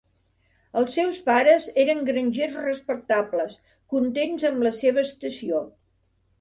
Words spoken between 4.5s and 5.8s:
amb la seva estació.